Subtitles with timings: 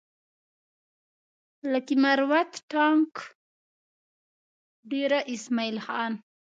[1.71, 3.13] لکي مروت ټانک
[4.91, 6.13] ډېره اسماعيل خان